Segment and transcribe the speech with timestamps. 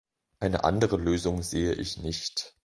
[0.39, 2.55] Eine andere Lösung sehe ich nicht.